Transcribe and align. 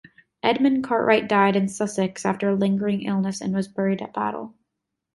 Edmund 0.41 0.83
Cartwright 0.83 1.29
died 1.29 1.55
in 1.55 1.67
Sussex 1.67 2.25
after 2.25 2.49
a 2.49 2.55
lingering 2.55 3.03
illness 3.03 3.39
and 3.39 3.53
was 3.53 3.67
buried 3.67 4.01
at 4.01 4.11
Battle. 4.13 4.55